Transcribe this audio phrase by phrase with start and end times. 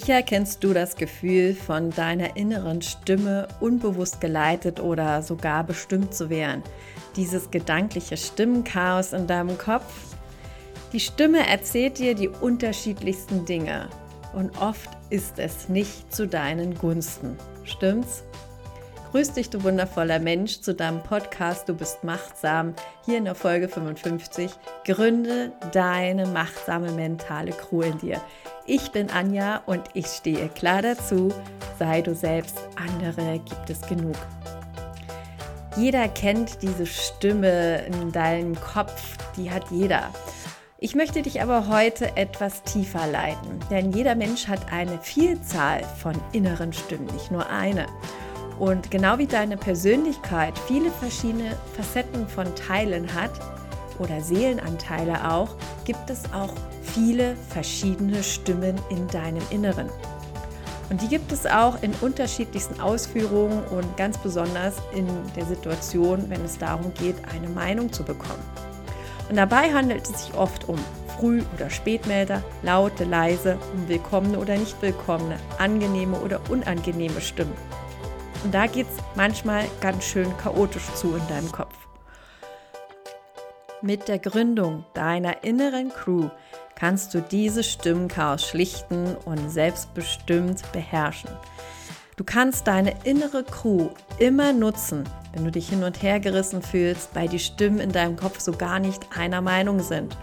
[0.00, 6.30] Sicher kennst du das Gefühl, von deiner inneren Stimme unbewusst geleitet oder sogar bestimmt zu
[6.30, 6.62] werden.
[7.16, 9.92] Dieses gedankliche Stimmenchaos in deinem Kopf.
[10.92, 13.88] Die Stimme erzählt dir die unterschiedlichsten Dinge
[14.34, 17.36] und oft ist es nicht zu deinen Gunsten.
[17.64, 18.22] Stimmt's?
[19.10, 22.74] Grüß dich, du wundervoller Mensch, zu deinem Podcast Du bist machtsam.
[23.04, 24.52] Hier in der Folge 55.
[24.84, 28.20] Gründe deine machtsame mentale Crew in dir.
[28.70, 31.32] Ich bin Anja und ich stehe klar dazu.
[31.78, 34.14] Sei du selbst, andere gibt es genug.
[35.78, 40.10] Jeder kennt diese Stimme in deinem Kopf, die hat jeder.
[40.76, 46.14] Ich möchte dich aber heute etwas tiefer leiten, denn jeder Mensch hat eine Vielzahl von
[46.32, 47.86] inneren Stimmen, nicht nur eine.
[48.58, 53.30] Und genau wie deine Persönlichkeit viele verschiedene Facetten von Teilen hat
[53.98, 56.52] oder Seelenanteile auch, gibt es auch
[56.94, 59.88] viele verschiedene Stimmen in deinem Inneren.
[60.90, 66.42] Und die gibt es auch in unterschiedlichsten Ausführungen und ganz besonders in der Situation, wenn
[66.44, 68.42] es darum geht, eine Meinung zu bekommen.
[69.28, 70.78] Und dabei handelt es sich oft um
[71.18, 77.52] Früh- oder Spätmelder, laute, leise, um willkommene oder nicht willkommene, angenehme oder unangenehme Stimmen.
[78.44, 81.74] Und da geht es manchmal ganz schön chaotisch zu in deinem Kopf.
[83.82, 86.30] Mit der Gründung deiner inneren Crew
[86.78, 91.30] kannst du dieses Stimmenchaos schlichten und selbstbestimmt beherrschen.
[92.16, 97.10] Du kannst deine innere Crew immer nutzen, wenn du dich hin und her gerissen fühlst,
[97.14, 100.16] weil die Stimmen in deinem Kopf so gar nicht einer Meinung sind.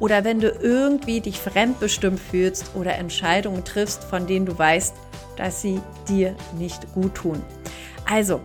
[0.00, 4.94] Oder wenn du irgendwie dich fremdbestimmt fühlst oder Entscheidungen triffst, von denen du weißt,
[5.36, 7.42] dass sie dir nicht gut tun.
[8.10, 8.40] Also,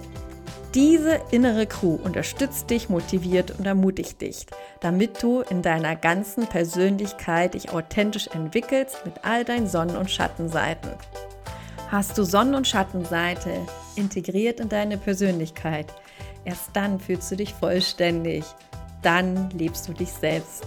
[0.73, 4.45] diese innere Crew unterstützt dich, motiviert und ermutigt dich,
[4.81, 10.91] damit du in deiner ganzen Persönlichkeit dich authentisch entwickelst mit all deinen Sonnen- und Schattenseiten.
[11.89, 13.61] Hast du Sonnen- und Schattenseite
[13.95, 15.87] integriert in deine Persönlichkeit,
[16.45, 18.43] erst dann fühlst du dich vollständig,
[19.01, 20.65] dann lebst du dich selbst.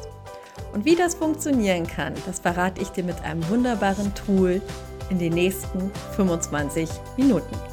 [0.72, 4.60] Und wie das funktionieren kann, das verrate ich dir mit einem wunderbaren Tool
[5.10, 7.69] in den nächsten 25 Minuten.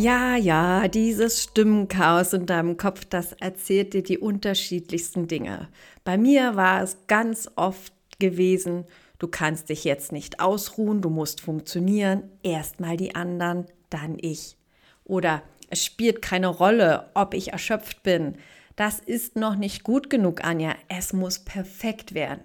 [0.00, 5.70] Ja, ja, dieses Stimmenchaos in deinem Kopf, das erzählt dir die unterschiedlichsten Dinge.
[6.04, 8.84] Bei mir war es ganz oft gewesen,
[9.18, 14.56] du kannst dich jetzt nicht ausruhen, du musst funktionieren, erstmal die anderen, dann ich.
[15.02, 18.36] Oder es spielt keine Rolle, ob ich erschöpft bin.
[18.76, 20.76] Das ist noch nicht gut genug, Anja.
[20.86, 22.44] Es muss perfekt werden.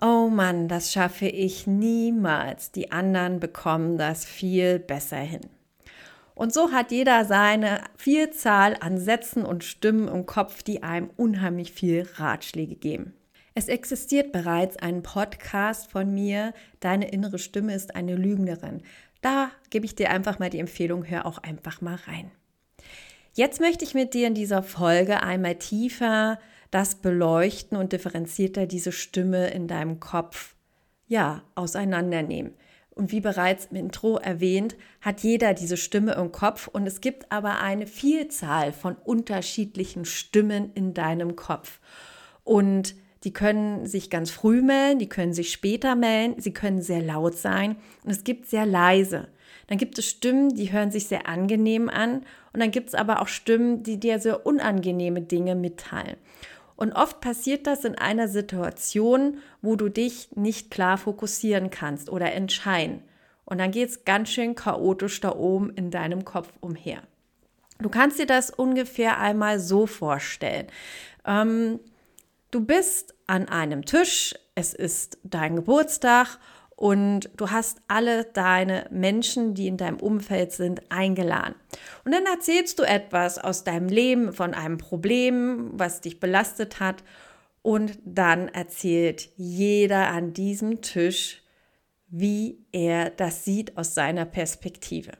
[0.00, 2.70] Oh Mann, das schaffe ich niemals.
[2.70, 5.40] Die anderen bekommen das viel besser hin.
[6.36, 11.72] Und so hat jeder seine Vielzahl an Sätzen und Stimmen im Kopf, die einem unheimlich
[11.72, 13.14] viel Ratschläge geben.
[13.54, 18.82] Es existiert bereits ein Podcast von mir, Deine innere Stimme ist eine Lügnerin.
[19.22, 22.30] Da gebe ich dir einfach mal die Empfehlung, hör auch einfach mal rein.
[23.32, 26.38] Jetzt möchte ich mit dir in dieser Folge einmal tiefer
[26.70, 30.54] das beleuchten und differenzierter diese Stimme in deinem Kopf
[31.06, 32.52] ja auseinandernehmen.
[32.96, 37.30] Und wie bereits im Intro erwähnt, hat jeder diese Stimme im Kopf und es gibt
[37.30, 41.78] aber eine Vielzahl von unterschiedlichen Stimmen in deinem Kopf.
[42.42, 47.02] Und die können sich ganz früh melden, die können sich später melden, sie können sehr
[47.02, 49.28] laut sein und es gibt sehr leise.
[49.66, 52.24] Dann gibt es Stimmen, die hören sich sehr angenehm an
[52.54, 56.16] und dann gibt es aber auch Stimmen, die dir sehr unangenehme Dinge mitteilen.
[56.76, 62.32] Und oft passiert das in einer Situation, wo du dich nicht klar fokussieren kannst oder
[62.32, 63.02] entscheiden.
[63.44, 67.02] Und dann geht es ganz schön chaotisch da oben in deinem Kopf umher.
[67.78, 70.66] Du kannst dir das ungefähr einmal so vorstellen.
[71.24, 71.80] Ähm,
[72.50, 76.38] du bist an einem Tisch, es ist dein Geburtstag
[76.76, 81.54] und du hast alle deine Menschen, die in deinem Umfeld sind, eingeladen.
[82.04, 87.02] Und dann erzählst du etwas aus deinem Leben, von einem Problem, was dich belastet hat.
[87.62, 91.42] Und dann erzählt jeder an diesem Tisch,
[92.08, 95.12] wie er das sieht aus seiner Perspektive.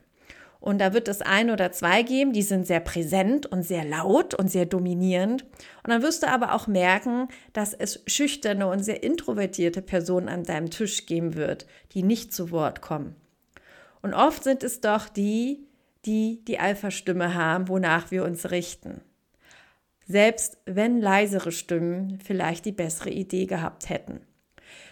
[0.66, 4.34] Und da wird es ein oder zwei geben, die sind sehr präsent und sehr laut
[4.34, 5.44] und sehr dominierend.
[5.84, 10.42] Und dann wirst du aber auch merken, dass es schüchterne und sehr introvertierte Personen an
[10.42, 13.14] deinem Tisch geben wird, die nicht zu Wort kommen.
[14.02, 15.68] Und oft sind es doch die,
[16.04, 19.02] die die Alpha-Stimme haben, wonach wir uns richten.
[20.04, 24.20] Selbst wenn leisere Stimmen vielleicht die bessere Idee gehabt hätten.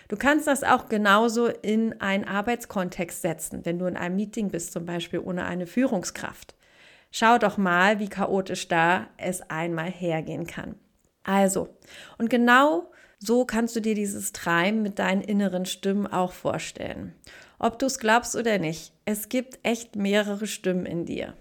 [0.09, 4.73] Du kannst das auch genauso in einen Arbeitskontext setzen, wenn du in einem Meeting bist,
[4.73, 6.55] zum Beispiel ohne eine Führungskraft.
[7.11, 10.75] Schau doch mal, wie chaotisch da es einmal hergehen kann.
[11.23, 11.69] Also,
[12.19, 17.15] und genau so kannst du dir dieses Treiben mit deinen inneren Stimmen auch vorstellen.
[17.59, 21.35] Ob du es glaubst oder nicht, es gibt echt mehrere Stimmen in dir.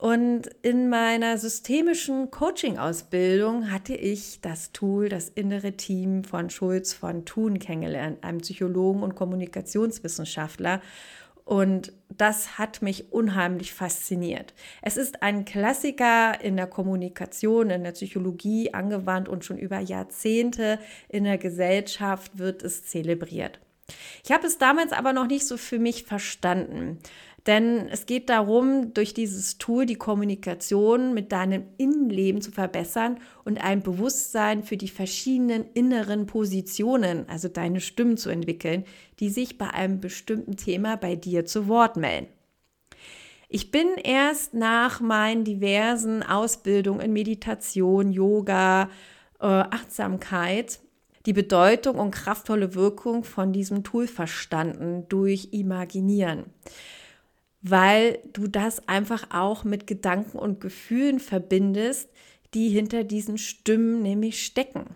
[0.00, 7.26] Und in meiner systemischen Coaching-Ausbildung hatte ich das Tool, das innere Team von Schulz von
[7.26, 10.80] Thun kennengelernt, einem Psychologen und Kommunikationswissenschaftler.
[11.44, 14.54] Und das hat mich unheimlich fasziniert.
[14.80, 20.78] Es ist ein Klassiker in der Kommunikation, in der Psychologie angewandt und schon über Jahrzehnte
[21.10, 23.60] in der Gesellschaft wird es zelebriert.
[24.24, 26.98] Ich habe es damals aber noch nicht so für mich verstanden.
[27.46, 33.62] Denn es geht darum, durch dieses Tool die Kommunikation mit deinem Innenleben zu verbessern und
[33.64, 38.84] ein Bewusstsein für die verschiedenen inneren Positionen, also deine Stimmen zu entwickeln,
[39.20, 42.28] die sich bei einem bestimmten Thema bei dir zu Wort melden.
[43.48, 48.90] Ich bin erst nach meinen diversen Ausbildungen in Meditation, Yoga,
[49.40, 50.78] äh, Achtsamkeit
[51.26, 56.44] die Bedeutung und kraftvolle Wirkung von diesem Tool verstanden durch Imaginieren
[57.62, 62.08] weil du das einfach auch mit Gedanken und Gefühlen verbindest,
[62.54, 64.86] die hinter diesen Stimmen nämlich stecken.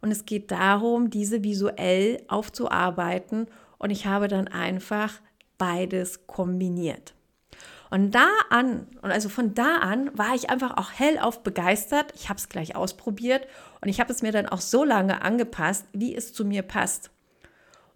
[0.00, 3.46] Und es geht darum, diese visuell aufzuarbeiten.
[3.78, 5.20] Und ich habe dann einfach
[5.58, 7.14] beides kombiniert.
[7.90, 12.12] Und da an, und also von da an war ich einfach auch hellauf begeistert.
[12.16, 13.46] Ich habe es gleich ausprobiert
[13.80, 17.10] und ich habe es mir dann auch so lange angepasst, wie es zu mir passt.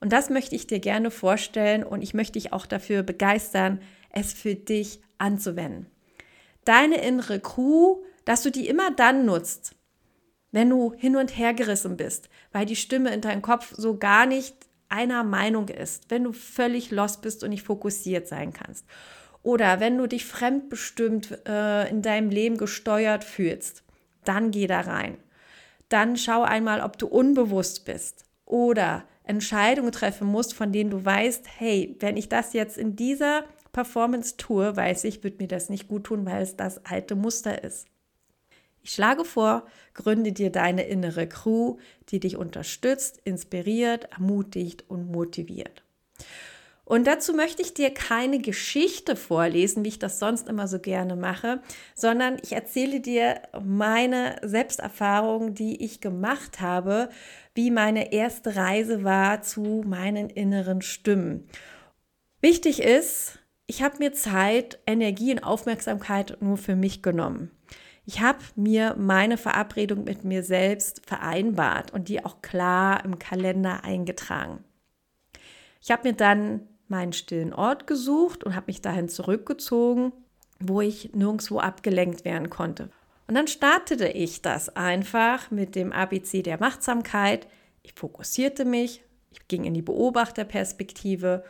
[0.00, 3.80] Und das möchte ich dir gerne vorstellen und ich möchte dich auch dafür begeistern,
[4.10, 5.86] es für dich anzuwenden.
[6.64, 9.74] Deine innere Crew, dass du die immer dann nutzt,
[10.52, 14.26] wenn du hin und her gerissen bist, weil die Stimme in deinem Kopf so gar
[14.26, 14.54] nicht
[14.88, 18.86] einer Meinung ist, wenn du völlig lost bist und nicht fokussiert sein kannst.
[19.42, 23.84] Oder wenn du dich fremdbestimmt äh, in deinem Leben gesteuert fühlst,
[24.24, 25.18] dann geh da rein.
[25.88, 31.46] Dann schau einmal, ob du unbewusst bist oder Entscheidungen treffen musst, von denen du weißt,
[31.58, 35.88] hey, wenn ich das jetzt in dieser Performance tue, weiß ich, wird mir das nicht
[35.88, 37.86] gut tun, weil es das alte Muster ist.
[38.82, 41.76] Ich schlage vor, gründe dir deine innere Crew,
[42.08, 45.82] die dich unterstützt, inspiriert, ermutigt und motiviert.
[46.88, 51.16] Und dazu möchte ich dir keine Geschichte vorlesen, wie ich das sonst immer so gerne
[51.16, 51.60] mache,
[51.94, 57.10] sondern ich erzähle dir meine Selbsterfahrung, die ich gemacht habe,
[57.58, 61.48] wie meine erste Reise war zu meinen inneren Stimmen.
[62.40, 67.50] Wichtig ist, ich habe mir Zeit, Energie und Aufmerksamkeit nur für mich genommen.
[68.06, 73.82] Ich habe mir meine Verabredung mit mir selbst vereinbart und die auch klar im Kalender
[73.82, 74.62] eingetragen.
[75.82, 80.12] Ich habe mir dann meinen stillen Ort gesucht und habe mich dahin zurückgezogen,
[80.60, 82.88] wo ich nirgendwo abgelenkt werden konnte.
[83.28, 87.46] Und dann startete ich das einfach mit dem ABC der Machtsamkeit.
[87.82, 91.44] Ich fokussierte mich, ich ging in die Beobachterperspektive,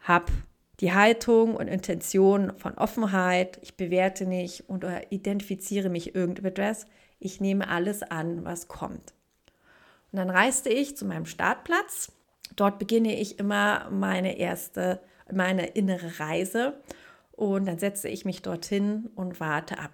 [0.00, 0.32] habe
[0.80, 6.86] die Haltung und Intention von Offenheit, ich bewerte nicht und identifiziere mich irgendetwas,
[7.20, 9.14] ich nehme alles an, was kommt.
[10.10, 12.10] Und dann reiste ich zu meinem Startplatz.
[12.56, 15.00] Dort beginne ich immer meine erste,
[15.32, 16.80] meine innere Reise
[17.30, 19.92] und dann setze ich mich dorthin und warte ab.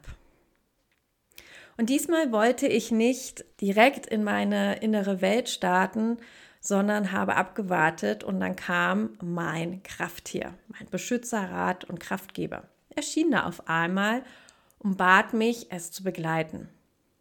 [1.76, 6.18] Und diesmal wollte ich nicht direkt in meine innere Welt starten,
[6.60, 12.64] sondern habe abgewartet und dann kam mein Krafttier, mein Beschützer, Rat und Kraftgeber.
[12.90, 14.22] Er schien da auf einmal
[14.78, 16.68] und bat mich, es zu begleiten.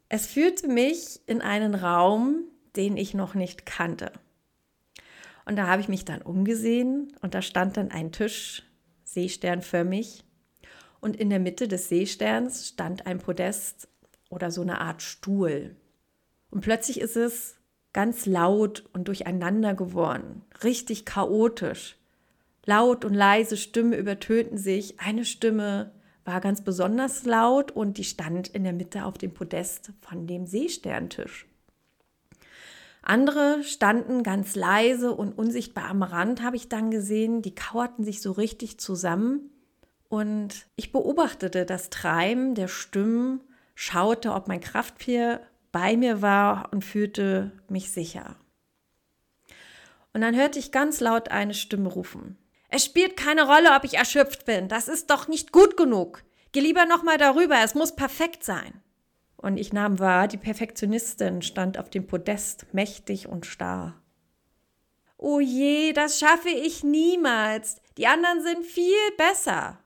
[0.08, 2.44] Es führte mich in einen Raum,
[2.76, 4.12] den ich noch nicht kannte.
[5.44, 8.64] Und da habe ich mich dann umgesehen und da stand dann ein Tisch,
[9.04, 10.24] seesternförmig.
[11.00, 13.88] Und in der Mitte des Seesterns stand ein Podest
[14.28, 15.76] oder so eine Art Stuhl.
[16.50, 17.56] Und plötzlich ist es
[17.92, 21.96] ganz laut und durcheinander geworden, richtig chaotisch.
[22.64, 25.00] Laut und leise Stimme übertönten sich.
[25.00, 25.92] Eine Stimme
[26.24, 30.46] war ganz besonders laut und die stand in der Mitte auf dem Podest von dem
[30.46, 31.46] Seesterntisch.
[33.02, 37.40] Andere standen ganz leise und unsichtbar am Rand, habe ich dann gesehen.
[37.40, 39.50] Die kauerten sich so richtig zusammen.
[40.08, 43.40] Und ich beobachtete das Treiben der Stimmen,
[43.76, 45.40] schaute, ob mein Krafttier
[45.70, 48.34] bei mir war und fühlte mich sicher.
[50.12, 52.38] Und dann hörte ich ganz laut eine Stimme rufen.
[52.68, 54.68] Es spielt keine Rolle, ob ich erschöpft bin.
[54.68, 56.24] Das ist doch nicht gut genug.
[56.52, 57.56] Geh lieber noch mal darüber.
[57.62, 58.82] Es muss perfekt sein.
[59.36, 64.00] Und ich nahm wahr, die Perfektionistin stand auf dem Podest, mächtig und starr.
[65.18, 67.82] Oh je, das schaffe ich niemals.
[67.98, 69.78] Die anderen sind viel besser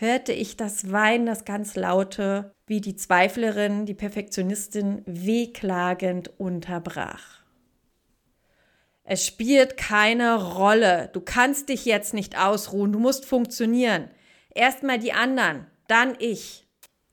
[0.00, 7.40] hörte ich das Weinen, das ganz laute, wie die Zweiflerin, die Perfektionistin wehklagend unterbrach.
[9.04, 11.10] Es spielt keine Rolle.
[11.12, 12.92] Du kannst dich jetzt nicht ausruhen.
[12.92, 14.08] Du musst funktionieren.
[14.54, 16.66] Erstmal die anderen, dann ich.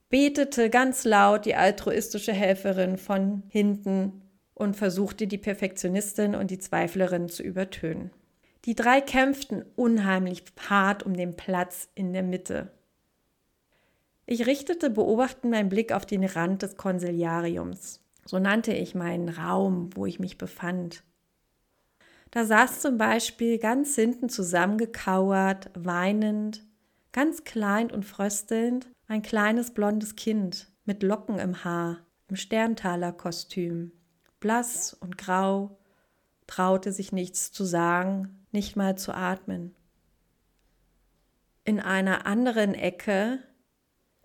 [0.08, 4.22] Betete ganz laut die altruistische Helferin von hinten
[4.54, 8.12] und versuchte die Perfektionistin und die Zweiflerin zu übertönen.
[8.64, 12.70] Die drei kämpften unheimlich hart um den Platz in der Mitte.
[14.30, 18.04] Ich richtete beobachtend meinen Blick auf den Rand des Konsiliariums.
[18.26, 21.02] So nannte ich meinen Raum, wo ich mich befand.
[22.30, 26.62] Da saß zum Beispiel ganz hinten zusammengekauert, weinend,
[27.10, 33.92] ganz klein und fröstelnd, ein kleines blondes Kind mit Locken im Haar, im Sterntaler-Kostüm,
[34.40, 35.78] blass und grau,
[36.46, 39.74] traute sich nichts zu sagen, nicht mal zu atmen.
[41.64, 43.38] In einer anderen Ecke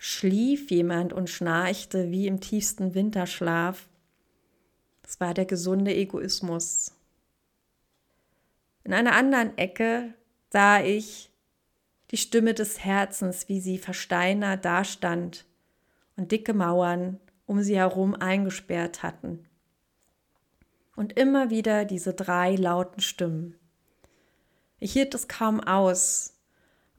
[0.06, 3.88] schlief jemand und schnarchte wie im tiefsten Winterschlaf.
[5.02, 6.92] Es war der gesunde Egoismus.
[8.84, 10.14] In einer anderen Ecke
[10.50, 11.32] sah ich
[12.12, 15.46] die Stimme des Herzens, wie sie versteinert dastand
[16.18, 19.48] und dicke Mauern um sie herum eingesperrt hatten.
[20.98, 23.56] Und immer wieder diese drei lauten Stimmen.
[24.80, 26.34] Ich hielt es kaum aus.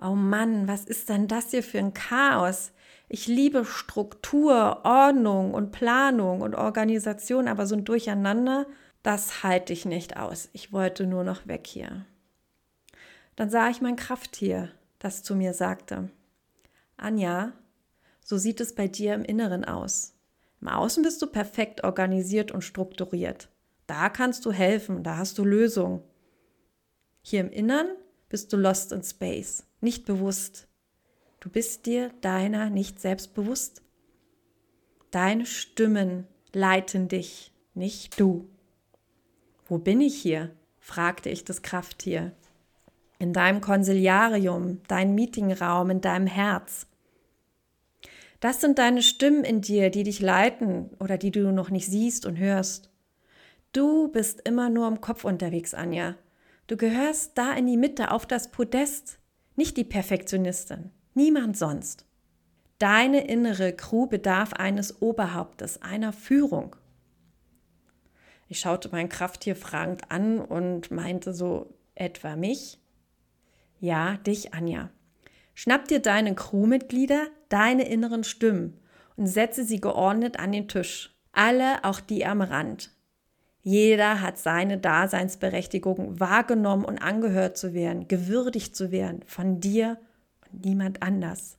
[0.01, 2.73] Oh Mann, was ist denn das hier für ein Chaos?
[3.09, 8.67] Ich liebe Struktur, Ordnung und Planung und Organisation, aber so ein Durcheinander,
[9.03, 10.49] das halte ich nicht aus.
[10.53, 12.07] Ich wollte nur noch weg hier.
[13.37, 16.11] Dann sah ich mein Krafttier, das zu mir sagte,
[16.97, 17.53] Anja,
[18.23, 20.15] so sieht es bei dir im Inneren aus.
[20.61, 23.51] Im Außen bist du perfekt organisiert und strukturiert.
[23.87, 26.03] Da kannst du helfen, da hast du Lösungen.
[27.21, 27.89] Hier im Innern
[28.31, 30.67] bist du lost in space, nicht bewusst.
[31.45, 33.83] Du bist dir deiner nicht selbst bewusst.
[35.11, 38.49] Deine Stimmen leiten dich, nicht du.
[39.67, 40.53] Wo bin ich hier?
[40.79, 42.33] fragte ich das Krafttier.
[43.19, 46.87] In deinem Konsiliarium, dein Meetingraum, in deinem Herz.
[48.41, 52.25] Das sind deine Stimmen in dir, die dich leiten oder die du noch nicht siehst
[52.25, 52.91] und hörst.
[53.75, 56.15] Du bist immer nur im Kopf unterwegs, Anja.
[56.69, 59.19] Du gehörst da in die Mitte auf das Podest,
[59.57, 62.05] nicht die Perfektionistin niemand sonst.
[62.79, 66.77] Deine innere Crew bedarf eines Oberhauptes, einer Führung.
[68.49, 72.79] Ich schaute mein Krafttier fragend an und meinte so etwa mich.
[73.81, 74.91] Ja, dich, Anja.
[75.55, 78.81] Schnapp dir deine Crewmitglieder, deine inneren Stimmen
[79.17, 81.17] und setze sie geordnet an den Tisch.
[81.33, 82.91] Alle, auch die am Rand.
[83.63, 89.99] Jeder hat seine Daseinsberechtigung wahrgenommen und angehört zu werden, gewürdigt zu werden von dir
[90.63, 91.59] niemand anders.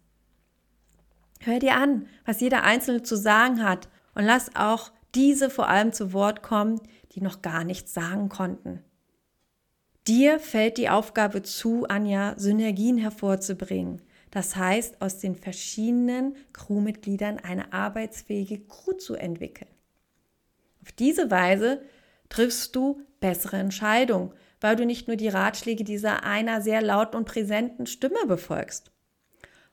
[1.39, 5.93] Hör dir an, was jeder Einzelne zu sagen hat und lass auch diese vor allem
[5.93, 8.83] zu Wort kommen, die noch gar nichts sagen konnten.
[10.07, 14.01] Dir fällt die Aufgabe zu, Anja, Synergien hervorzubringen.
[14.29, 19.69] Das heißt, aus den verschiedenen Crewmitgliedern eine arbeitsfähige Crew zu entwickeln.
[20.81, 21.81] Auf diese Weise
[22.29, 24.33] triffst du bessere Entscheidungen,
[24.65, 28.91] weil du nicht nur die Ratschläge dieser einer sehr lauten und präsenten Stimme befolgst.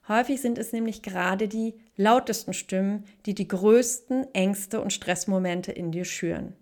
[0.07, 5.93] Häufig sind es nämlich gerade die lautesten Stimmen, die die größten Ängste und Stressmomente in
[5.93, 6.55] dir schüren.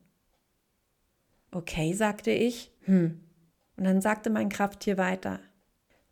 [1.50, 2.70] Okay, sagte ich.
[2.82, 3.18] Hm.
[3.76, 5.40] Und dann sagte mein Krafttier weiter.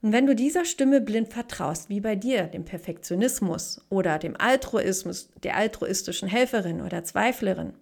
[0.03, 5.31] Und wenn du dieser Stimme blind vertraust, wie bei dir, dem Perfektionismus oder dem Altruismus,
[5.45, 7.75] der altruistischen Helferin oder Zweiflerin,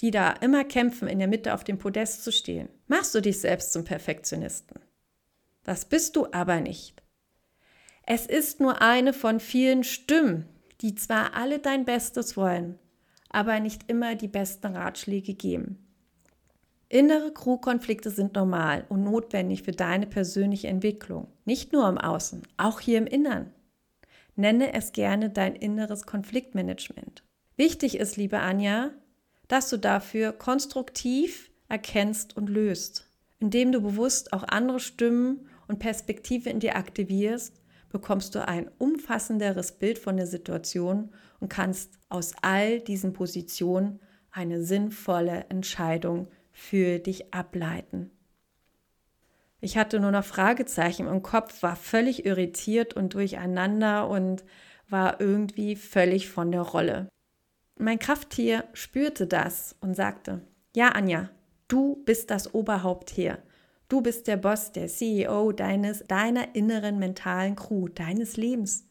[0.00, 3.40] die da immer kämpfen, in der Mitte auf dem Podest zu stehen, machst du dich
[3.40, 4.80] selbst zum Perfektionisten.
[5.64, 7.02] Das bist du aber nicht.
[8.04, 10.48] Es ist nur eine von vielen Stimmen,
[10.80, 12.78] die zwar alle dein Bestes wollen,
[13.30, 15.82] aber nicht immer die besten Ratschläge geben.
[16.88, 22.78] Innere Crew-Konflikte sind normal und notwendig für deine persönliche Entwicklung, nicht nur im Außen, auch
[22.78, 23.52] hier im Innern.
[24.36, 27.24] Nenne es gerne dein inneres Konfliktmanagement.
[27.56, 28.90] Wichtig ist, liebe Anja,
[29.48, 36.50] dass du dafür konstruktiv erkennst und löst, indem du bewusst auch andere Stimmen und Perspektive
[36.50, 37.60] in dir aktivierst,
[37.90, 44.00] bekommst du ein umfassenderes Bild von der Situation und kannst aus all diesen Positionen
[44.30, 48.10] eine sinnvolle Entscheidung für dich ableiten.
[49.60, 54.44] Ich hatte nur noch Fragezeichen im Kopf, war völlig irritiert und durcheinander und
[54.88, 57.08] war irgendwie völlig von der Rolle.
[57.78, 60.40] Mein Krafttier spürte das und sagte,
[60.74, 61.28] ja Anja,
[61.68, 63.38] du bist das Oberhaupt hier.
[63.88, 68.88] Du bist der Boss, der CEO deines, deiner inneren mentalen Crew, deines Lebens.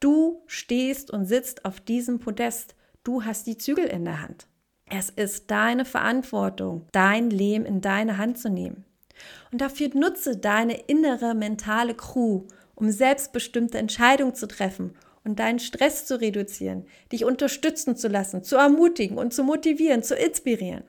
[0.00, 2.74] Du stehst und sitzt auf diesem Podest.
[3.04, 4.48] Du hast die Zügel in der Hand.
[4.84, 8.84] Es ist deine Verantwortung, dein Leben in deine Hand zu nehmen.
[9.52, 14.92] Und dafür nutze deine innere mentale Crew, um selbstbestimmte Entscheidungen zu treffen
[15.24, 20.16] und deinen Stress zu reduzieren, dich unterstützen zu lassen, zu ermutigen und zu motivieren, zu
[20.16, 20.84] inspirieren.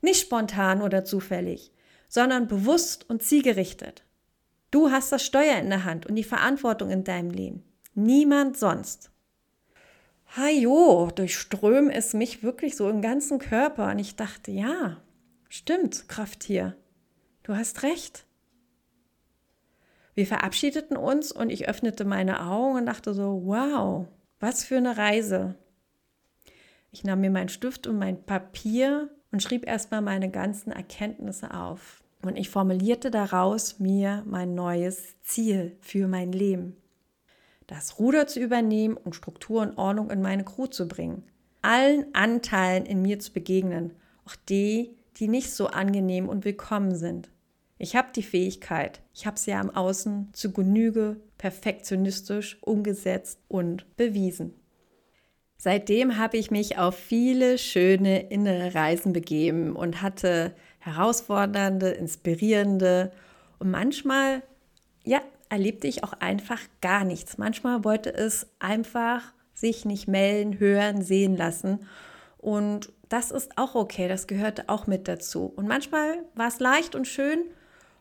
[0.00, 1.72] Nicht spontan oder zufällig,
[2.08, 4.04] sondern bewusst und zielgerichtet.
[4.70, 7.64] Du hast das Steuer in der Hand und die Verantwortung in deinem Leben.
[7.94, 9.10] Niemand sonst.
[10.36, 13.90] Hajo, durchström es mich wirklich so im ganzen Körper.
[13.90, 14.98] Und ich dachte, ja,
[15.48, 16.76] stimmt, Krafttier.
[17.42, 18.26] Du hast recht.
[20.18, 24.08] Wir verabschiedeten uns und ich öffnete meine Augen und dachte so, wow,
[24.40, 25.54] was für eine Reise.
[26.90, 32.02] Ich nahm mir meinen Stift und mein Papier und schrieb erstmal meine ganzen Erkenntnisse auf.
[32.20, 36.76] Und ich formulierte daraus mir mein neues Ziel für mein Leben.
[37.68, 41.22] Das Ruder zu übernehmen und Struktur und Ordnung in meine Crew zu bringen.
[41.62, 43.92] Allen Anteilen in mir zu begegnen,
[44.26, 47.30] auch die, die nicht so angenehm und willkommen sind.
[47.78, 53.96] Ich habe die Fähigkeit, ich habe sie ja am Außen zu Genüge perfektionistisch umgesetzt und
[53.96, 54.54] bewiesen.
[55.56, 63.12] Seitdem habe ich mich auf viele schöne innere Reisen begeben und hatte herausfordernde, inspirierende
[63.58, 64.42] und manchmal,
[65.04, 67.38] ja, erlebte ich auch einfach gar nichts.
[67.38, 71.80] Manchmal wollte es einfach sich nicht melden, hören, sehen lassen.
[72.36, 75.52] Und das ist auch okay, das gehörte auch mit dazu.
[75.56, 77.40] Und manchmal war es leicht und schön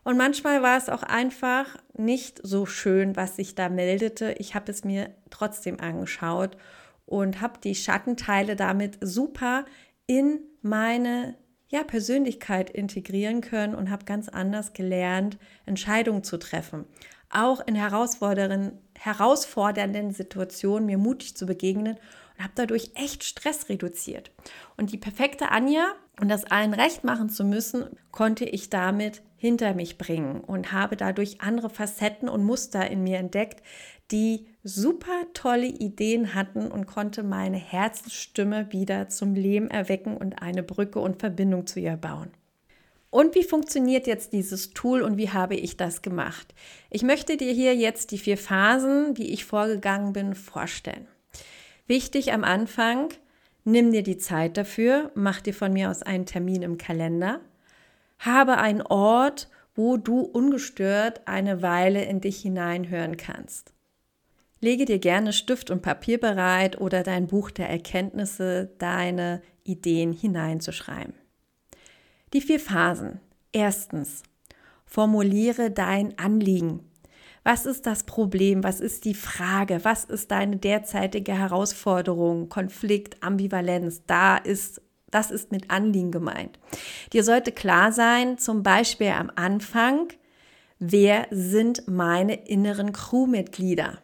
[0.07, 1.65] und manchmal war es auch einfach
[1.97, 4.35] nicht so schön, was sich da meldete.
[4.37, 6.55] Ich habe es mir trotzdem angeschaut
[7.05, 9.65] und habe die Schattenteile damit super
[10.05, 11.35] in meine
[11.67, 16.85] ja, Persönlichkeit integrieren können und habe ganz anders gelernt, Entscheidungen zu treffen.
[17.29, 21.97] Auch in herausfordernden, herausfordernden Situationen mir mutig zu begegnen
[22.37, 24.31] und habe dadurch echt Stress reduziert.
[24.77, 25.85] Und die perfekte Anja
[26.21, 30.97] und das allen recht machen zu müssen, konnte ich damit hinter mich bringen und habe
[30.97, 33.61] dadurch andere Facetten und Muster in mir entdeckt,
[34.11, 40.63] die super tolle Ideen hatten und konnte meine Herzensstimme wieder zum Leben erwecken und eine
[40.63, 42.31] Brücke und Verbindung zu ihr bauen.
[43.09, 46.53] Und wie funktioniert jetzt dieses Tool und wie habe ich das gemacht?
[46.89, 51.07] Ich möchte dir hier jetzt die vier Phasen, wie ich vorgegangen bin, vorstellen.
[51.87, 53.09] Wichtig am Anfang,
[53.63, 57.39] nimm dir die Zeit dafür, mach dir von mir aus einen Termin im Kalender,
[58.19, 63.73] habe einen Ort, wo du ungestört eine Weile in dich hineinhören kannst.
[64.59, 71.13] Lege dir gerne Stift und Papier bereit oder dein Buch der Erkenntnisse, deine Ideen hineinzuschreiben.
[72.33, 73.19] Die vier Phasen.
[73.51, 74.23] Erstens,
[74.85, 76.81] formuliere dein Anliegen.
[77.43, 78.63] Was ist das Problem?
[78.63, 79.79] Was ist die Frage?
[79.83, 84.01] Was ist deine derzeitige Herausforderung, Konflikt, Ambivalenz?
[84.05, 86.59] Da ist, das ist mit Anliegen gemeint.
[87.13, 90.09] Dir sollte klar sein, zum Beispiel am Anfang,
[90.79, 93.99] wer sind meine inneren Crewmitglieder?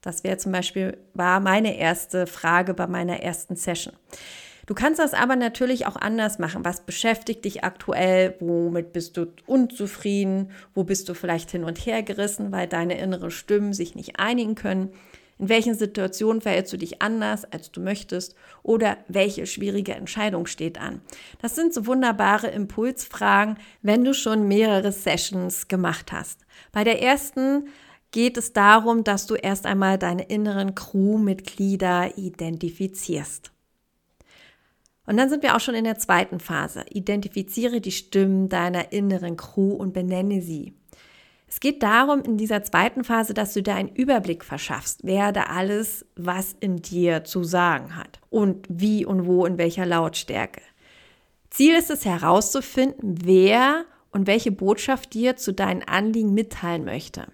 [0.00, 3.94] Das wäre zum Beispiel, war meine erste Frage bei meiner ersten Session.
[4.66, 6.64] Du kannst das aber natürlich auch anders machen.
[6.64, 8.36] Was beschäftigt dich aktuell?
[8.40, 10.50] Womit bist du unzufrieden?
[10.74, 14.54] Wo bist du vielleicht hin und her gerissen, weil deine inneren Stimmen sich nicht einigen
[14.54, 14.90] können?
[15.42, 18.36] In welchen Situationen verhältst du dich anders, als du möchtest?
[18.62, 21.00] Oder welche schwierige Entscheidung steht an?
[21.40, 26.46] Das sind so wunderbare Impulsfragen, wenn du schon mehrere Sessions gemacht hast.
[26.70, 27.66] Bei der ersten
[28.12, 33.50] geht es darum, dass du erst einmal deine inneren Crewmitglieder identifizierst.
[35.06, 36.84] Und dann sind wir auch schon in der zweiten Phase.
[36.88, 40.74] Identifiziere die Stimmen deiner inneren Crew und benenne sie.
[41.52, 45.42] Es geht darum in dieser zweiten Phase, dass du dir einen Überblick verschaffst, wer da
[45.42, 50.62] alles was in dir zu sagen hat und wie und wo in welcher Lautstärke.
[51.50, 57.26] Ziel ist es herauszufinden, wer und welche Botschaft dir zu deinen Anliegen mitteilen möchte.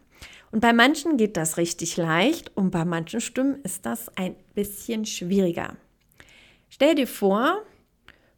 [0.50, 5.06] Und bei manchen geht das richtig leicht und bei manchen Stimmen ist das ein bisschen
[5.06, 5.76] schwieriger.
[6.70, 7.62] Stell dir vor,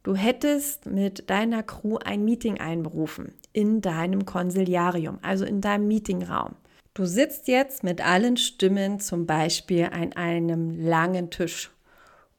[0.03, 6.55] du hättest mit deiner Crew ein Meeting einberufen in deinem Konsiliarium, also in deinem Meetingraum.
[6.93, 11.71] Du sitzt jetzt mit allen Stimmen zum Beispiel an einem langen Tisch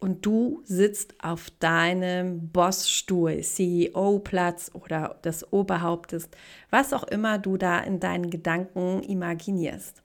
[0.02, 6.28] und du sitzt auf deinem Bossstuhl, CEO-Platz oder des Oberhauptes,
[6.70, 10.02] was auch immer du da in deinen Gedanken imaginierst.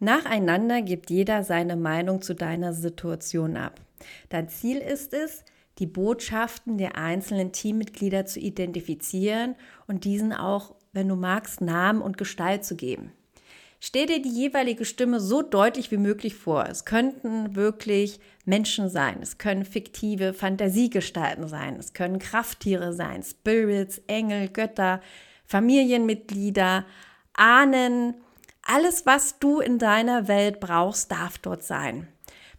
[0.00, 3.80] Nacheinander gibt jeder seine Meinung zu deiner Situation ab.
[4.28, 5.44] Dein Ziel ist es,
[5.78, 9.56] die Botschaften der einzelnen Teammitglieder zu identifizieren
[9.86, 13.12] und diesen auch wenn du magst, Namen und Gestalt zu geben.
[13.80, 16.66] Stell dir die jeweilige Stimme so deutlich wie möglich vor.
[16.68, 24.00] Es könnten wirklich Menschen sein, es können fiktive Fantasiegestalten sein, es können Krafttiere sein, Spirits,
[24.06, 25.00] Engel, Götter,
[25.46, 26.86] Familienmitglieder,
[27.32, 28.14] Ahnen.
[28.62, 32.06] Alles, was du in deiner Welt brauchst, darf dort sein.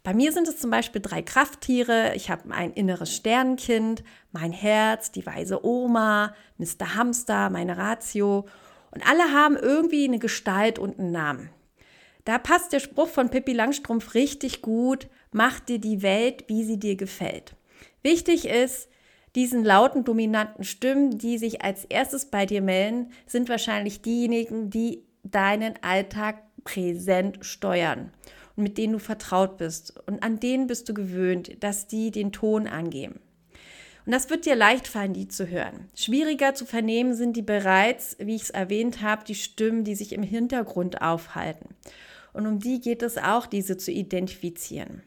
[0.04, 2.12] Bei mir sind es zum Beispiel drei Krafttiere.
[2.14, 6.94] Ich habe ein inneres Sternkind, mein Herz, die weise Oma, Mr.
[6.94, 8.46] Hamster, meine Ratio
[8.90, 11.48] und alle haben irgendwie eine Gestalt und einen Namen.
[12.26, 15.08] Da passt der Spruch von Pippi Langstrumpf richtig gut.
[15.32, 17.56] Mach dir die Welt, wie sie dir gefällt.
[18.02, 18.90] Wichtig ist,
[19.34, 25.02] diesen lauten, dominanten Stimmen, die sich als erstes bei dir melden, sind wahrscheinlich diejenigen, die
[25.22, 28.12] deinen Alltag präsent steuern
[28.56, 29.94] und mit denen du vertraut bist.
[30.06, 33.20] Und an denen bist du gewöhnt, dass die den Ton angeben.
[34.06, 35.88] Und das wird dir leicht fallen, die zu hören.
[35.94, 40.12] Schwieriger zu vernehmen sind die bereits, wie ich es erwähnt habe, die Stimmen, die sich
[40.12, 41.74] im Hintergrund aufhalten.
[42.34, 45.02] Und um die geht es auch, diese zu identifizieren.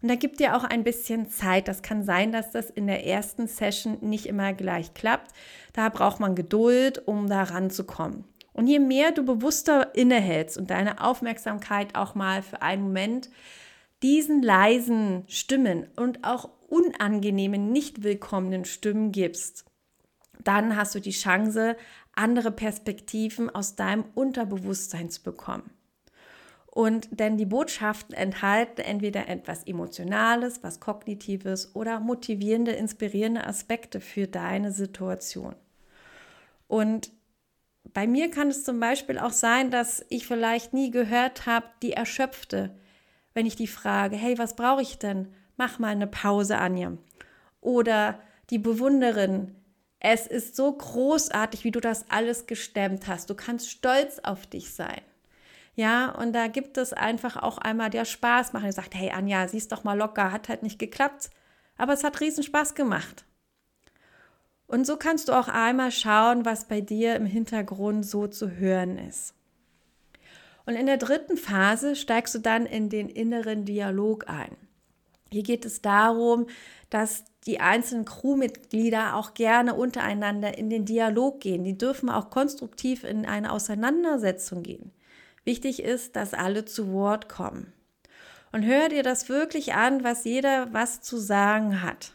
[0.00, 1.68] Und da gibt dir auch ein bisschen Zeit.
[1.68, 5.30] Das kann sein, dass das in der ersten Session nicht immer gleich klappt.
[5.72, 8.24] Da braucht man Geduld, um da ranzukommen.
[8.52, 13.30] Und je mehr du bewusster innehältst und deine Aufmerksamkeit auch mal für einen Moment
[14.02, 19.64] diesen leisen Stimmen und auch unangenehmen, nicht willkommenen Stimmen gibst,
[20.42, 21.76] dann hast du die Chance,
[22.14, 25.70] andere Perspektiven aus deinem Unterbewusstsein zu bekommen.
[26.66, 34.26] Und denn die Botschaften enthalten entweder etwas Emotionales, was Kognitives oder motivierende, inspirierende Aspekte für
[34.26, 35.54] deine Situation.
[36.68, 37.12] Und
[37.84, 41.92] bei mir kann es zum Beispiel auch sein, dass ich vielleicht nie gehört habe, die
[41.92, 42.74] Erschöpfte,
[43.34, 45.34] wenn ich die frage, hey, was brauche ich denn?
[45.56, 46.92] mach mal eine Pause, Anja.
[47.60, 48.18] Oder
[48.50, 49.54] die Bewunderin,
[50.00, 53.30] es ist so großartig, wie du das alles gestemmt hast.
[53.30, 55.00] Du kannst stolz auf dich sein.
[55.74, 58.66] Ja, und da gibt es einfach auch einmal der Spaß machen.
[58.66, 61.30] Er sagt, hey Anja, siehst doch mal locker, hat halt nicht geklappt,
[61.76, 63.24] aber es hat riesen Spaß gemacht.
[64.72, 68.96] Und so kannst du auch einmal schauen, was bei dir im Hintergrund so zu hören
[68.96, 69.34] ist.
[70.64, 74.56] Und in der dritten Phase steigst du dann in den inneren Dialog ein.
[75.30, 76.46] Hier geht es darum,
[76.88, 81.64] dass die einzelnen Crewmitglieder auch gerne untereinander in den Dialog gehen.
[81.64, 84.90] Die dürfen auch konstruktiv in eine Auseinandersetzung gehen.
[85.44, 87.74] Wichtig ist, dass alle zu Wort kommen.
[88.52, 92.14] Und hör dir das wirklich an, was jeder was zu sagen hat.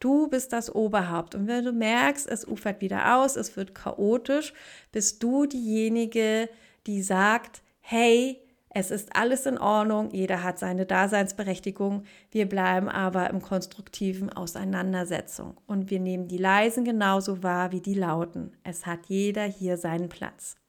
[0.00, 1.34] Du bist das Oberhaupt.
[1.34, 4.52] Und wenn du merkst, es ufert wieder aus, es wird chaotisch,
[4.92, 6.48] bist du diejenige,
[6.86, 8.40] die sagt, hey,
[8.72, 12.04] es ist alles in Ordnung, jeder hat seine Daseinsberechtigung.
[12.30, 17.94] Wir bleiben aber im konstruktiven Auseinandersetzung und wir nehmen die leisen genauso wahr wie die
[17.94, 18.56] lauten.
[18.62, 20.59] Es hat jeder hier seinen Platz.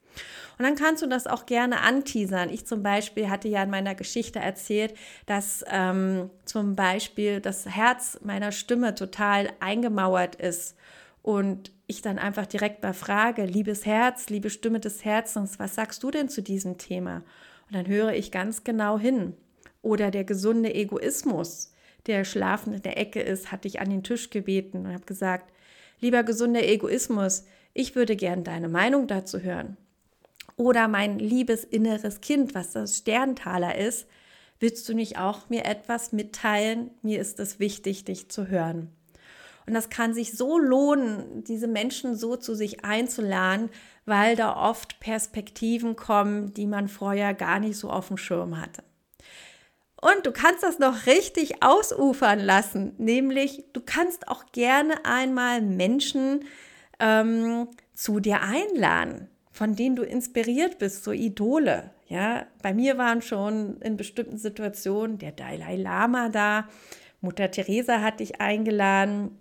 [0.58, 2.50] Und dann kannst du das auch gerne anteasern.
[2.50, 4.94] Ich zum Beispiel hatte ja in meiner Geschichte erzählt,
[5.26, 10.76] dass ähm, zum Beispiel das Herz meiner Stimme total eingemauert ist
[11.24, 16.04] und ich dann einfach direkt mal frage, liebes Herz, liebe Stimme des Herzens, was sagst
[16.04, 17.24] du denn zu diesem Thema?
[17.68, 19.34] Und dann höre ich ganz genau hin.
[19.82, 21.74] Oder der gesunde Egoismus,
[22.06, 25.52] der schlafend in der Ecke ist, hatte ich an den Tisch gebeten und habe gesagt,
[26.00, 29.78] lieber gesunder Egoismus, ich würde gern deine Meinung dazu hören.
[30.56, 34.08] Oder mein liebes inneres Kind, was das Sterntaler ist,
[34.60, 36.92] willst du nicht auch mir etwas mitteilen?
[37.02, 38.92] Mir ist es wichtig, dich zu hören.
[39.66, 43.70] Und das kann sich so lohnen, diese Menschen so zu sich einzuladen,
[44.06, 48.84] weil da oft Perspektiven kommen, die man vorher gar nicht so auf dem Schirm hatte.
[50.02, 56.46] Und du kannst das noch richtig ausufern lassen, nämlich du kannst auch gerne einmal Menschen
[57.00, 59.30] ähm, zu dir einladen,
[59.62, 61.92] von denen du inspiriert bist, so Idole.
[62.08, 66.68] Ja, bei mir waren schon in bestimmten Situationen der Dalai Lama da,
[67.20, 69.38] Mutter Teresa hatte ich eingeladen,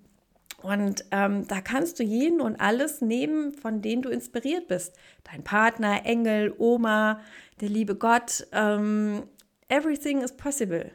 [0.61, 4.95] und ähm, da kannst du jeden und alles nehmen, von denen du inspiriert bist.
[5.25, 7.23] Dein Partner, Engel, Oma,
[7.63, 8.47] der liebe Gott.
[8.53, 9.23] Ähm,
[9.69, 10.91] everything is possible.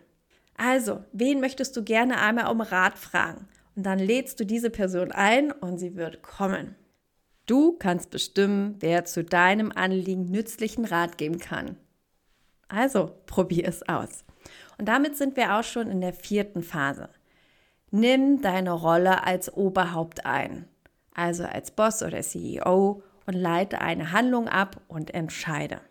[0.55, 3.47] Also, wen möchtest du gerne einmal um Rat fragen?
[3.75, 6.75] Und dann lädst du diese Person ein und sie wird kommen.
[7.45, 11.77] Du kannst bestimmen, wer zu deinem Anliegen nützlichen Rat geben kann.
[12.67, 14.25] Also, probier es aus.
[14.77, 17.10] Und damit sind wir auch schon in der vierten Phase.
[17.91, 20.67] Nimm deine Rolle als Oberhaupt ein,
[21.13, 25.81] also als Boss oder CEO und leite eine Handlung ab und entscheide.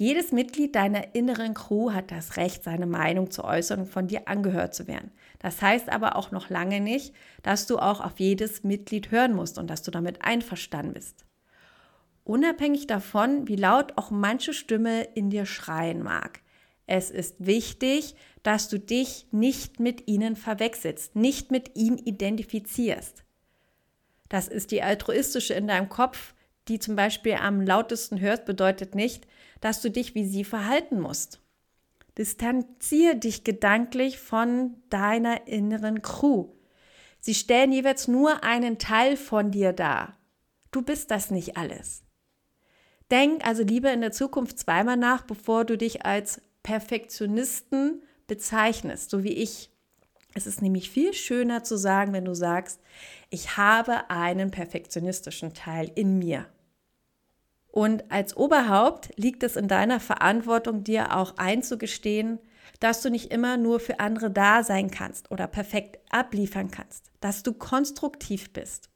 [0.00, 4.28] Jedes Mitglied deiner inneren Crew hat das Recht, seine Meinung zu äußern und von dir
[4.28, 5.12] angehört zu werden.
[5.40, 9.58] Das heißt aber auch noch lange nicht, dass du auch auf jedes Mitglied hören musst
[9.58, 11.26] und dass du damit einverstanden bist.
[12.24, 16.40] unabhängig davon, wie laut auch manche Stimme in dir schreien mag.
[16.86, 23.22] Es ist wichtig, dass du dich nicht mit ihnen verwechselst, nicht mit ihnen identifizierst.
[24.30, 26.32] Das ist die altruistische in deinem Kopf,
[26.68, 29.26] die zum Beispiel am lautesten hört, bedeutet nicht,
[29.60, 31.40] dass du dich wie sie verhalten musst.
[32.18, 36.48] Distanziere dich gedanklich von deiner inneren Crew.
[37.20, 40.18] Sie stellen jeweils nur einen Teil von dir dar.
[40.70, 42.02] Du bist das nicht alles.
[43.10, 49.24] Denk also lieber in der Zukunft zweimal nach, bevor du dich als Perfektionisten bezeichnest, so
[49.24, 49.70] wie ich.
[50.34, 52.80] Es ist nämlich viel schöner zu sagen, wenn du sagst,
[53.30, 56.46] ich habe einen perfektionistischen Teil in mir.
[57.72, 62.38] Und als Oberhaupt liegt es in deiner Verantwortung, dir auch einzugestehen,
[62.80, 67.42] dass du nicht immer nur für andere da sein kannst oder perfekt abliefern kannst, dass
[67.42, 68.88] du konstruktiv bist.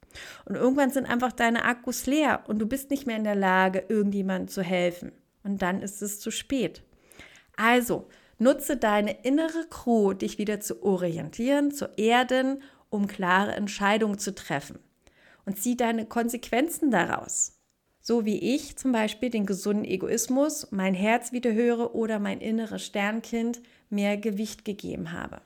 [0.45, 3.85] Und irgendwann sind einfach deine Akkus leer und du bist nicht mehr in der Lage,
[3.89, 5.13] irgendjemandem zu helfen.
[5.43, 6.83] Und dann ist es zu spät.
[7.57, 8.09] Also,
[8.39, 14.79] nutze deine innere Crew, dich wieder zu orientieren, zu erden, um klare Entscheidungen zu treffen.
[15.45, 17.53] Und zieh deine Konsequenzen daraus.
[18.07, 22.85] So wie ich zum Beispiel den gesunden Egoismus, mein Herz wieder höre oder mein inneres
[22.85, 25.41] Sternkind mehr Gewicht gegeben habe.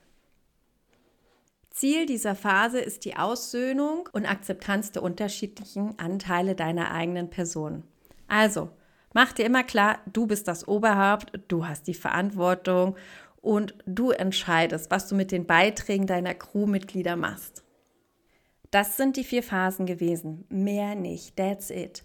[1.71, 7.85] Ziel dieser Phase ist die Aussöhnung und Akzeptanz der unterschiedlichen Anteile deiner eigenen Person.
[8.27, 8.71] Also,
[9.15, 12.97] mach dir immer klar, du bist das Oberhaupt, du hast die Verantwortung
[13.41, 17.63] und du entscheidest, was du mit den Beiträgen deiner Crewmitglieder machst.
[18.73, 22.03] Das sind die vier Phasen gewesen, mehr nicht, that's it.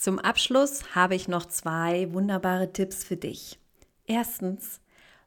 [0.00, 3.58] Zum Abschluss habe ich noch zwei wunderbare Tipps für dich.
[4.06, 4.80] Erstens,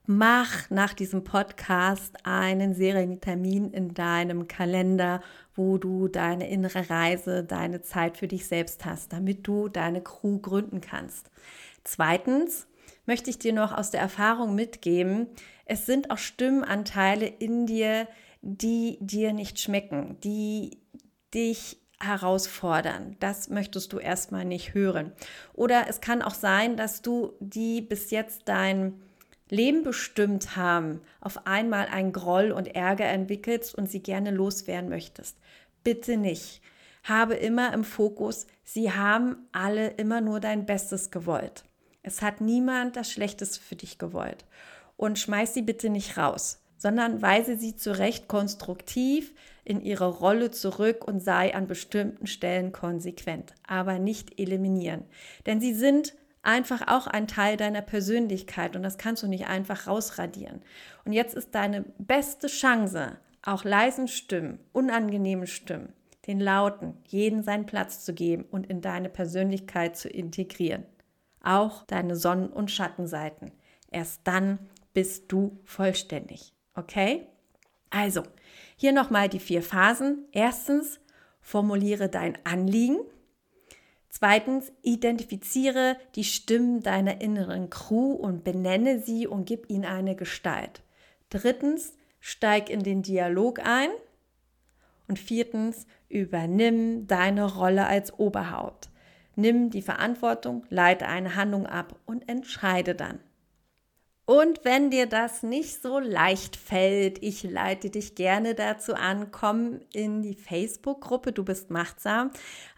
[0.07, 5.21] mach nach diesem Podcast einen Serientermin in deinem Kalender,
[5.53, 10.39] wo du deine innere Reise, deine Zeit für dich selbst hast, damit du deine Crew
[10.39, 11.29] gründen kannst.
[11.83, 12.65] Zweitens
[13.05, 15.27] möchte ich dir noch aus der Erfahrung mitgeben,
[15.65, 18.07] es sind auch Stimmenanteile in dir,
[18.41, 20.79] die dir nicht schmecken, die
[21.31, 23.15] dich herausfordern.
[23.19, 25.11] Das möchtest du erstmal nicht hören.
[25.53, 29.01] Oder es kann auch sein, dass du die bis jetzt dein
[29.49, 35.37] Leben bestimmt haben, auf einmal einen Groll und Ärger entwickelst und sie gerne loswerden möchtest.
[35.83, 36.61] Bitte nicht.
[37.03, 41.65] Habe immer im Fokus, sie haben alle immer nur dein Bestes gewollt.
[42.01, 44.45] Es hat niemand das Schlechteste für dich gewollt.
[44.97, 49.33] Und schmeiß sie bitte nicht raus, sondern weise sie zurecht konstruktiv
[49.65, 55.05] in ihre Rolle zurück und sei an bestimmten Stellen konsequent, aber nicht eliminieren.
[55.45, 59.87] Denn sie sind einfach auch ein Teil deiner Persönlichkeit und das kannst du nicht einfach
[59.87, 60.61] rausradieren.
[61.05, 65.93] Und jetzt ist deine beste Chance, auch leisen Stimmen, unangenehmen Stimmen,
[66.27, 70.85] den Lauten, jeden seinen Platz zu geben und in deine Persönlichkeit zu integrieren.
[71.41, 73.51] Auch deine Sonnen- und Schattenseiten.
[73.91, 74.59] Erst dann
[74.93, 76.53] bist du vollständig.
[76.75, 77.27] Okay?
[77.93, 78.23] Also,
[78.75, 80.25] hier nochmal die vier Phasen.
[80.31, 80.99] Erstens,
[81.41, 82.97] formuliere dein Anliegen.
[84.09, 90.81] Zweitens, identifiziere die Stimmen deiner inneren Crew und benenne sie und gib ihnen eine Gestalt.
[91.29, 93.89] Drittens, steig in den Dialog ein.
[95.07, 98.89] Und viertens, übernimm deine Rolle als Oberhaupt.
[99.35, 103.19] Nimm die Verantwortung, leite eine Handlung ab und entscheide dann.
[104.25, 109.81] Und wenn dir das nicht so leicht fällt, ich leite dich gerne dazu an, komm
[109.91, 112.31] in die Facebook-Gruppe, du bist machtsam.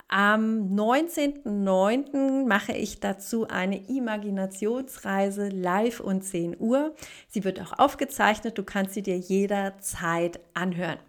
[0.08, 2.46] Am 19.09.
[2.48, 6.96] mache ich dazu eine Imaginationsreise live um 10 Uhr.
[7.28, 11.00] Sie wird auch aufgezeichnet, du kannst sie dir jederzeit anhören.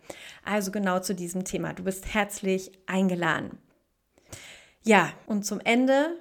[0.45, 1.75] Also genau zu diesem Thema.
[1.75, 3.59] Du bist herzlich eingeladen.
[4.83, 6.17] Ja, und zum Ende,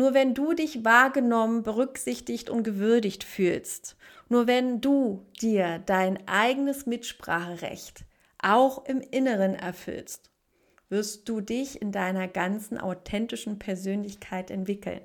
[0.00, 3.98] nur wenn du dich wahrgenommen, berücksichtigt und gewürdigt fühlst,
[4.30, 8.06] nur wenn du dir dein eigenes Mitspracherecht
[8.42, 10.30] auch im Inneren erfüllst,
[10.88, 15.02] wirst du dich in deiner ganzen authentischen Persönlichkeit entwickeln.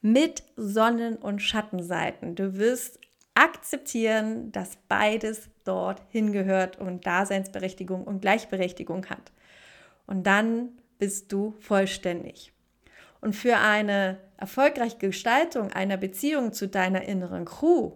[0.00, 2.34] Mit Sonnen- und Schattenseiten.
[2.34, 2.98] Du wirst
[3.34, 9.30] akzeptieren, dass beides dort hingehört und Daseinsberechtigung und Gleichberechtigung hat.
[10.08, 12.51] Und dann bist du vollständig.
[13.22, 17.92] Und für eine erfolgreiche Gestaltung einer Beziehung zu deiner inneren Crew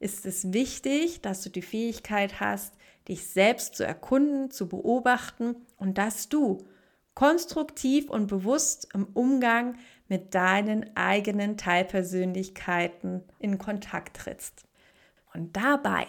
[0.00, 2.74] ist es wichtig, dass du die Fähigkeit hast,
[3.08, 6.66] dich selbst zu erkunden, zu beobachten und dass du
[7.14, 14.64] konstruktiv und bewusst im Umgang mit deinen eigenen Teilpersönlichkeiten in Kontakt trittst.
[15.32, 16.08] Und dabei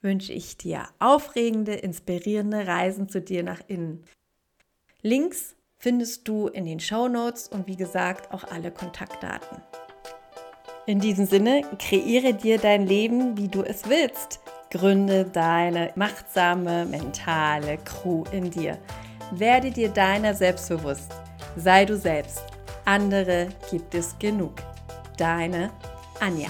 [0.00, 4.02] wünsche ich dir aufregende, inspirierende Reisen zu dir nach innen.
[5.02, 9.62] Links findest du in den Show Notes und wie gesagt auch alle Kontaktdaten.
[10.86, 14.40] In diesem Sinne, kreiere dir dein Leben, wie du es willst.
[14.70, 18.78] Gründe deine machtsame mentale Crew in dir.
[19.30, 21.12] Werde dir deiner selbst bewusst.
[21.56, 22.42] Sei du selbst.
[22.84, 24.54] Andere gibt es genug.
[25.16, 25.70] Deine
[26.20, 26.48] Anja.